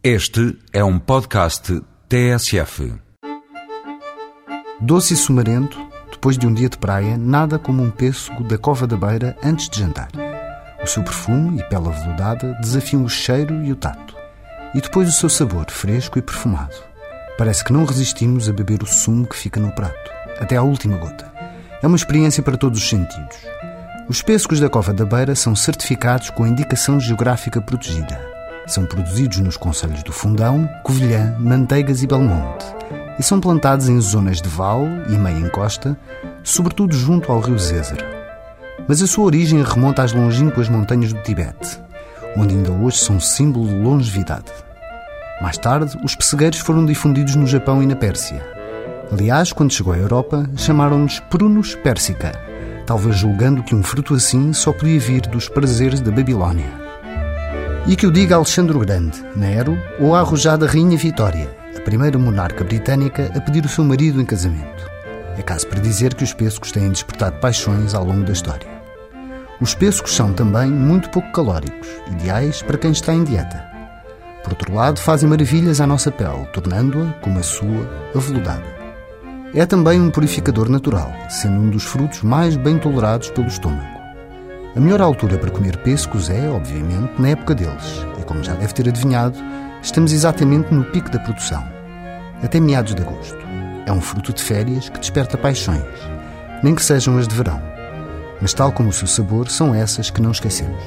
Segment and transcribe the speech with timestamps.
[0.00, 2.94] Este é um podcast TSF.
[4.80, 5.76] Doce e sumarento,
[6.12, 9.68] depois de um dia de praia, nada como um pêssego da cova da beira antes
[9.68, 10.08] de jantar.
[10.80, 14.14] O seu perfume e pele aveludada desafiam o cheiro e o tato.
[14.72, 16.76] E depois o seu sabor, fresco e perfumado.
[17.36, 20.96] Parece que não resistimos a beber o sumo que fica no prato, até à última
[20.96, 21.28] gota.
[21.82, 23.36] É uma experiência para todos os sentidos.
[24.08, 28.27] Os pêssegos da Cova da Beira são certificados com a indicação geográfica protegida.
[28.68, 32.78] São produzidos nos concelhos do Fundão, Covilhã, Manteigas e Belmonte
[33.18, 35.98] e são plantados em zonas de vale e meia encosta,
[36.44, 38.04] sobretudo junto ao rio Zézer.
[38.86, 41.80] Mas a sua origem remonta às longínquas montanhas do Tibete,
[42.36, 44.52] onde ainda hoje são símbolo de longevidade.
[45.42, 48.44] Mais tarde, os pessegueiros foram difundidos no Japão e na Pérsia.
[49.10, 52.32] Aliás, quando chegou à Europa, chamaram-nos Prunus persica,
[52.86, 56.87] talvez julgando que um fruto assim só podia vir dos prazeres da Babilónia.
[57.88, 62.18] E que o diga Alexandre o Grande, Nero ou a arrojada Rainha Vitória, a primeira
[62.18, 64.86] monarca britânica a pedir o seu marido em casamento.
[65.38, 68.68] É caso para dizer que os pêssegos têm despertado paixões ao longo da história.
[69.58, 73.66] Os pêssegos são também muito pouco calóricos, ideais para quem está em dieta.
[74.44, 78.66] Por outro lado, fazem maravilhas à nossa pele, tornando-a, como a sua, aveludada.
[79.54, 83.97] É também um purificador natural, sendo um dos frutos mais bem tolerados pelo estômago.
[84.78, 88.06] A melhor altura para comer pêssegos é, obviamente, na época deles.
[88.16, 89.36] E como já deve ter adivinhado,
[89.82, 91.64] estamos exatamente no pico da produção,
[92.44, 93.36] até meados de agosto.
[93.86, 95.82] É um fruto de férias que desperta paixões,
[96.62, 97.60] nem que sejam as de verão.
[98.40, 100.80] Mas, tal como o seu sabor, são essas que não esquecemos.